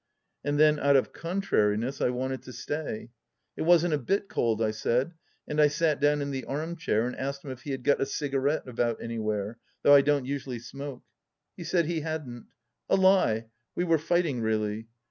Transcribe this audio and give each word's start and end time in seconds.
And 0.43 0.59
then 0.59 0.79
out 0.79 0.95
of 0.95 1.13
contrariness 1.13 2.01
I 2.01 2.09
wanted 2.09 2.41
to 2.41 2.53
stay. 2.53 3.11
It 3.55 3.61
wasn't 3.61 3.93
a 3.93 3.99
bit 3.99 4.27
cold, 4.29 4.59
I 4.59 4.71
said, 4.71 5.13
and 5.47 5.61
I 5.61 5.67
sat 5.67 5.99
down 5.99 6.23
in 6.23 6.31
the 6.31 6.43
arm 6.45 6.75
chair 6.75 7.05
and 7.05 7.15
asked 7.15 7.45
him 7.45 7.51
if 7.51 7.61
he 7.61 7.69
had 7.69 7.83
got 7.83 8.01
a 8.01 8.07
cigarette 8.07 8.67
about 8.67 8.99
anywhere, 8.99 9.59
though 9.83 9.93
I 9.93 10.01
don't 10.01 10.25
usually 10.25 10.57
smoke. 10.57 11.03
He 11.55 11.63
said 11.63 11.85
he 11.85 11.99
hadn't. 12.01 12.47
A 12.89 12.95
lie! 12.95 13.49
We 13.75 13.83
were 13.83 13.99
fight 13.99 14.25
ing, 14.25 14.41
really. 14.41 14.87